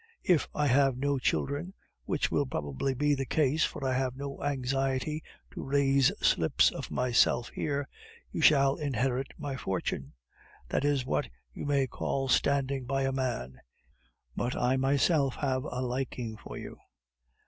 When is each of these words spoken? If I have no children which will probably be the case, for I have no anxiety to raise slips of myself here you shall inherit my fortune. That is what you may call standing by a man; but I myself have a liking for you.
If 0.23 0.47
I 0.55 0.65
have 0.65 0.97
no 0.97 1.19
children 1.19 1.75
which 2.05 2.31
will 2.31 2.47
probably 2.47 2.95
be 2.95 3.13
the 3.13 3.27
case, 3.27 3.65
for 3.65 3.85
I 3.85 3.93
have 3.93 4.15
no 4.15 4.41
anxiety 4.41 5.21
to 5.51 5.61
raise 5.61 6.11
slips 6.25 6.71
of 6.71 6.89
myself 6.89 7.49
here 7.49 7.87
you 8.31 8.41
shall 8.41 8.77
inherit 8.77 9.27
my 9.37 9.55
fortune. 9.57 10.13
That 10.69 10.83
is 10.85 11.05
what 11.05 11.29
you 11.53 11.65
may 11.67 11.85
call 11.85 12.29
standing 12.29 12.85
by 12.85 13.03
a 13.03 13.11
man; 13.11 13.61
but 14.35 14.55
I 14.55 14.75
myself 14.75 15.35
have 15.35 15.65
a 15.65 15.83
liking 15.83 16.35
for 16.35 16.57
you. 16.57 16.79